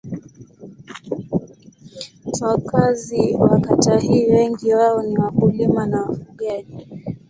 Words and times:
Wakazi 2.41 3.35
wa 3.39 3.59
kata 3.59 3.99
hii 3.99 4.27
wengi 4.31 4.73
wao 4.73 5.01
ni 5.03 5.17
wakulima 5.17 5.85
na 5.85 6.01
wafugaji. 6.01 6.87